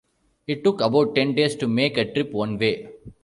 It 0.47 0.63
took 0.63 0.81
about 0.81 1.13
ten 1.13 1.35
days 1.35 1.55
to 1.57 1.67
make 1.67 1.95
a 1.95 2.11
trip 2.11 2.31
one 2.31 2.57
way. 2.57 2.87